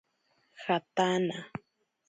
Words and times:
Jataana. 0.63 1.37